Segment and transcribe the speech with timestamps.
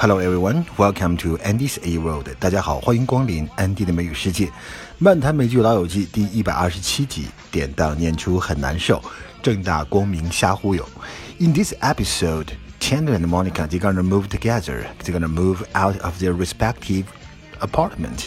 [0.00, 2.28] Hello everyone, welcome to Andy's A World。
[2.38, 4.48] 大家好，欢迎光临 Andy 的美语世界。
[4.96, 9.02] 漫谈美剧老友记第一百二十七集，典当念出很难受，
[9.42, 10.88] 正大光明瞎忽悠。
[11.38, 12.46] In this episode,
[12.78, 14.84] Chandler and Monica they're gonna move together.
[15.02, 17.06] They're gonna move out of their respective
[17.58, 18.26] apartment.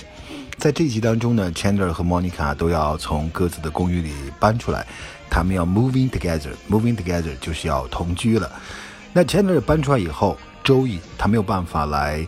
[0.57, 4.11] 在这一集当中呢，Chandler 和 Monica 都要从各自的公寓里
[4.41, 4.85] 搬出来，
[5.29, 6.51] 他们要 moving together。
[6.69, 8.51] moving together 就是要同居了。
[9.13, 10.37] 那 Chandler 搬出来以后。
[10.71, 12.25] 周易他没有办法来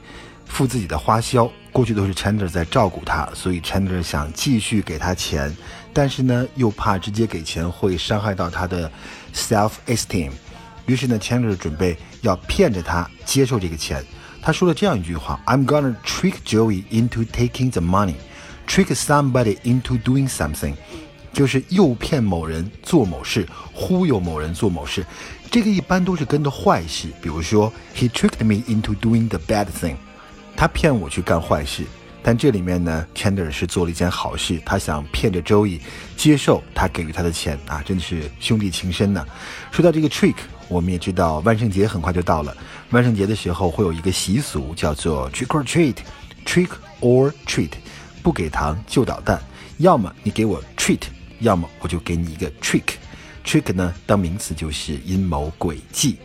[0.47, 5.55] 付自己的花销，过去都是 Chandler 在照顾他，所以 Chandler 想继续给他钱，
[5.93, 8.91] 但是呢又怕直接给钱会伤害到他的
[9.33, 10.29] self esteem，
[10.87, 14.03] 于是呢 Chandler 准备要骗着他接受这个钱。
[14.41, 18.15] 他说了这样一句话：“I'm gonna trick Joey into taking the money,
[18.67, 20.75] trick somebody into doing something。”
[21.33, 25.03] 就是诱骗某人做某事，忽悠某人做某事，
[25.49, 27.07] 这个一般都是跟的坏事。
[27.21, 29.95] 比如说，He tricked me into doing the bad thing，
[30.55, 31.83] 他骗我去干坏事。
[32.25, 35.81] 但这里面呢，Chandler 是做了一件好事，他想骗着周易
[36.15, 39.25] 接受他给予他的钱啊，真的是兄弟情深呢。
[39.71, 40.35] 说到这个 trick，
[40.69, 42.55] 我们也知道万圣节很快就到了，
[42.91, 46.69] 万圣节的时候会有一个习俗叫做 trick or treat，trick
[47.01, 47.71] or treat，
[48.21, 49.41] 不给糖就捣蛋，
[49.79, 51.01] 要么你给我 treat。
[51.42, 56.18] 要么我就给你一个 trick，trick 呢当名词就是阴谋诡计。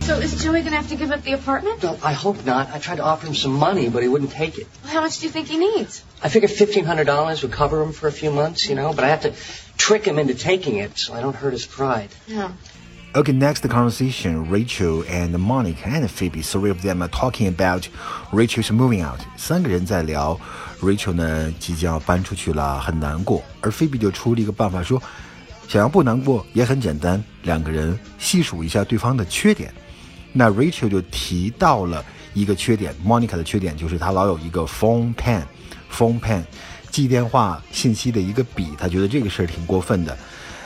[0.00, 1.82] So is Joey gonna have to give up the apartment?
[1.82, 2.68] No, I hope not.
[2.72, 4.66] I tried to offer him some money, but he wouldn't take it.
[4.84, 6.02] Well, how much do you think he needs?
[6.22, 9.04] I figured fifteen hundred dollars would cover him for a few months, you know, but
[9.04, 9.32] I have to
[9.76, 12.10] trick him into taking it so I don't hurt his pride.
[12.28, 12.52] Yeah.
[13.15, 14.49] Okay, next conversation.
[14.49, 17.87] Rachel and Monica and Phoebe, three of them are talking about
[18.31, 19.19] Rachel's moving out.
[19.37, 20.39] 三个人在聊
[20.81, 23.43] Rachel 呢即将要搬出去了，很难过。
[23.61, 24.99] 而 Phoebe 就出了一个办法，说
[25.67, 29.71] 想要不难过也很简单，两个人细数一下对方的缺点。
[30.31, 36.41] 那 Rachel 就提到了一个缺点，Monica 的缺点就是她老有一个 phone pen，phone pen
[36.89, 40.17] 记电话信息的一个笔，她觉得这个事儿挺过分的。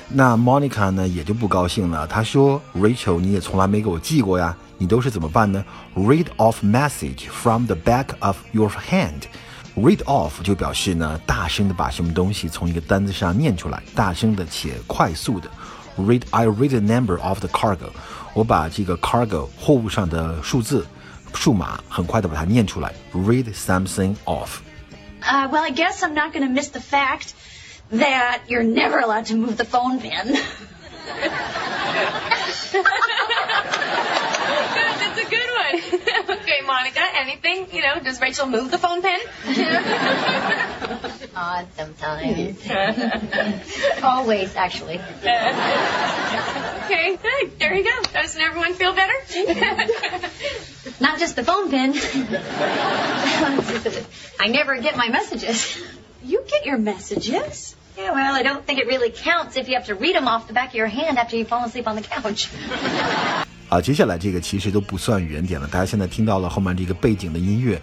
[0.08, 5.64] 那 Monica 呢也就不高兴了，她说：“Rachel，你也从来没给我寄过呀，你都是怎么办呢？
[5.96, 15.48] Read off message from the back of your hand。Read off 就表示呢，大声的把什么东西从一个单子上念出来，大声的且快速的。
[15.96, 17.90] Read，I read the number of the cargo。
[18.34, 20.86] 我把这个 cargo 货物上的数字、
[21.32, 22.92] 数码很快的把它念出来。
[23.14, 27.30] Read something off。Uh, well, I guess I'm not going to miss the fact
[27.91, 30.35] that you're never allowed to move the phone pin.
[34.75, 35.75] That's a good one.
[36.37, 37.67] okay, Monica, anything?
[37.71, 39.19] You know, does Rachel move the phone pin?
[41.35, 42.59] Odd sometimes.
[44.03, 44.95] Always, actually.
[44.95, 47.59] okay, good.
[47.59, 48.01] There you go.
[48.13, 49.13] Doesn't everyone feel better?
[50.99, 51.93] Not just the phone pin.
[54.39, 55.77] I never get my messages.
[56.23, 57.75] You get your messages.
[57.97, 60.45] Yeah, well, I don't think it really counts if you have to read them off
[60.45, 62.45] the back of your hand after you fall asleep on the couch.
[63.69, 65.67] 啊，接下来这个其实都不算原点了。
[65.67, 67.81] 大家现在听到了后面这个背景的音乐，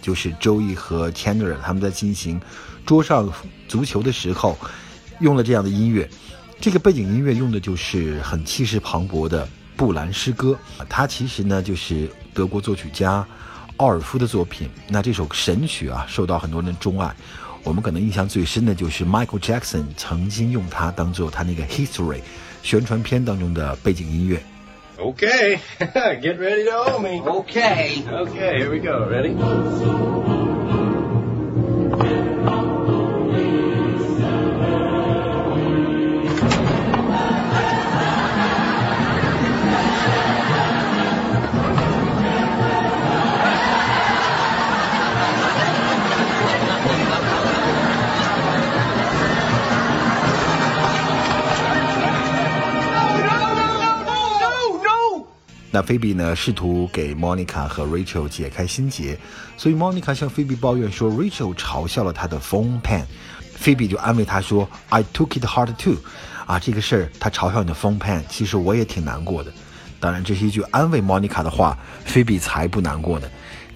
[0.00, 2.40] 就是周易和 Chandler 他们在进行
[2.86, 3.30] 桌上
[3.68, 4.56] 足球的时候
[5.20, 6.08] 用了这样的音乐。
[6.58, 9.46] 这个背景音乐用的就是很气势磅礴的
[9.76, 13.26] 布兰诗歌，它其实呢就是德国作曲家
[13.76, 14.70] 奥尔夫的作品。
[14.88, 17.14] 那这首神曲啊，受到很多人钟爱。
[17.62, 22.20] 我们可能印象最深的就是 Michael Jackson 曾经用它当做他那个 History
[22.62, 24.40] 宣传片当中的背景音乐。
[24.98, 25.58] Okay,
[26.20, 27.22] get ready to owe me.
[27.22, 28.02] Okay.
[28.06, 29.08] Okay, here we go.
[29.08, 29.34] Ready?
[55.80, 59.18] 那菲比呢，试图给 Monica 和 Rachel 解开心结，
[59.56, 63.04] 所以 Monica 向菲比抱怨说，Rachel 嘲笑了她的 phone pen，
[63.54, 65.96] 菲比就安慰她说，I took it hard too，
[66.44, 69.50] 啊，这个事儿他嘲笑你的 phone pen，其实我也挺难过的。
[69.98, 73.26] 当然，这是一句安慰 Monica 的话，菲比才不难过呢。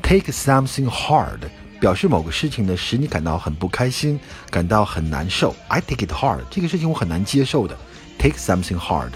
[0.02, 1.38] Take something hard，
[1.80, 4.20] 表示某个事情呢使你感到很不开心，
[4.50, 5.56] 感到很难受。
[5.68, 7.74] I take it hard，这个事情我很难接受的。
[8.18, 9.12] Take something hard。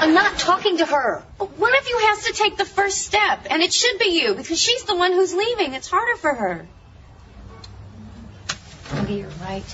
[0.00, 1.22] I'm not talking to her.
[1.38, 4.58] One of you has to take the first step, and it should be you because
[4.60, 5.74] she's the one who's leaving.
[5.74, 6.66] It's harder for her.
[8.94, 9.64] Maybe you're right.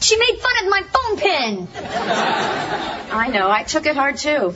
[0.00, 1.68] She made fun of my phone pin.
[3.10, 3.50] I know.
[3.50, 4.54] I took it hard too.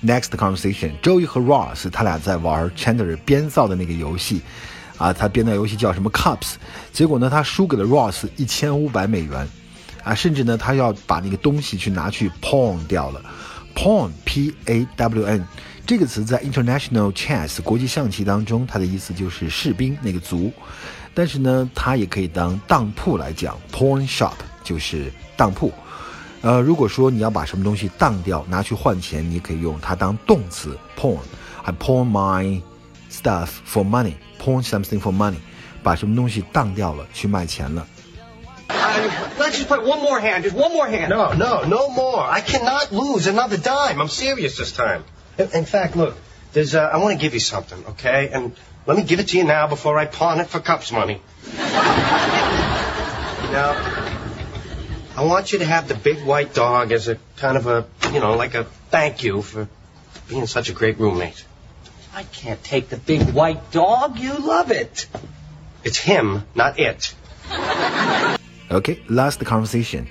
[0.00, 4.42] Next conversation，Joey 和 Ross 他俩在玩 Chandler 编造的那个游戏，
[4.96, 6.54] 啊，他编造游戏叫什么 Cups，
[6.92, 9.48] 结果呢，他输给了 Ross 一千五百美元，
[10.04, 13.20] 啊，甚至呢，他要把那个东西去拿去 pawn 掉了
[13.83, 15.45] ，pawn，p a w n，
[15.85, 20.53] 这个词在 International Chess 国际象棋当中，它的意思就是士兵那个卒，
[21.13, 25.69] 但是呢，它也可以当当铺来讲，pawn shop 就是当铺。
[26.41, 32.61] 呃，如果说你要把什么东西当掉，拿去换钱，你可以用它当动词 pawn，I pawn my
[33.11, 35.39] stuff for money，pawn something for money，
[35.83, 37.85] 把什么东西当掉了去卖钱了。
[39.39, 41.09] Let's just play one more hand, just one more hand.
[41.09, 42.19] No, no, no more.
[42.19, 44.01] I cannot lose another dime.
[44.01, 45.03] I'm serious this time.
[45.37, 46.15] In, in fact, look,
[46.53, 48.29] there's, uh, I want to give you something, okay?
[48.31, 48.55] And
[48.85, 51.21] let me give it to you now before I pawn it for cups money.
[53.51, 53.71] now,
[55.15, 58.19] I want you to have the big white dog as a kind of a, you
[58.19, 59.67] know, like a thank you for
[60.27, 61.45] being such a great roommate.
[62.15, 64.19] I can't take the big white dog.
[64.19, 65.07] You love it.
[65.83, 67.13] It's him, not it.
[68.73, 70.03] OK, last conversation.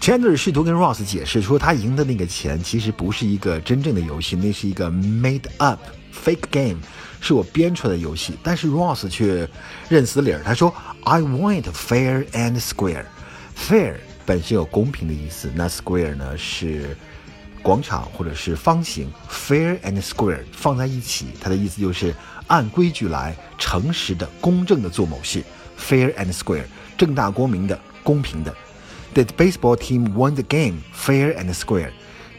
[0.00, 5.80] Chandler 试图跟 Ross 解释说，他赢的那个钱其实不是一个真正的游戏，那是一个 made up
[6.12, 6.78] fake game，
[7.20, 8.34] 是我编出来的游戏。
[8.42, 9.48] 但是 Ross 却
[9.88, 10.74] 认死理儿，他说
[11.04, 13.04] ：“I want fair and square.
[13.56, 13.94] Fair
[14.26, 16.96] 本身有公平的意思，那 square 呢是
[17.62, 22.14] 广场或者是方形，fair and square 放在一起，它的意思就是
[22.48, 25.42] 按规矩来，诚实的、公正的做某事
[25.78, 26.64] ，fair and square
[26.97, 28.55] 正大光明的、公平的。
[29.13, 31.91] The baseball team won the game fair and square。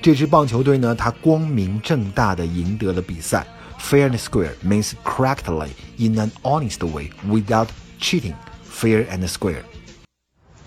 [0.02, 3.46] 这支棒球队呢，它光明正大的赢得了比赛。
[3.78, 7.68] Fair and square means correctly in an honest way without
[7.98, 8.34] cheating.
[8.64, 9.64] Fair and square.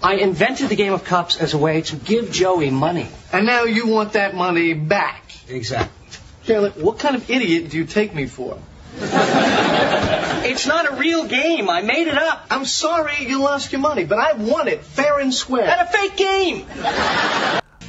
[0.02, 3.06] I invented the game of cups as a way to give Joey money.
[3.32, 5.22] And now you want that money back.
[5.48, 5.90] Exactly.
[6.46, 8.58] Chandler, what kind of idiot do you take me for?
[10.59, 11.71] It's not a real game.
[11.71, 12.47] I made it up.
[12.51, 15.69] I'm sorry you lost your money, but I won it fair and square.
[15.69, 16.65] At a fake game.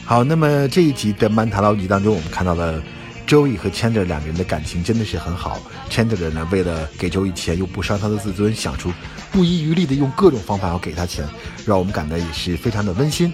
[0.05, 2.79] 好，那么这一集的《曼塔劳集》当中，我们看到了
[3.27, 5.59] Joey 和 Chandler 两个人的感情真的是很好。
[5.89, 8.93] Chandler 呢，为了给 Joey 钱又不伤他的自尊，想出
[9.31, 11.27] 不遗余力的用各种方法要给他钱，
[11.65, 13.33] 让我们感到也是非常的温馨。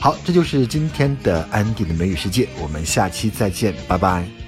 [0.00, 4.41] 好，这就是今天的安迪的美语世界，我们下期再见，拜拜。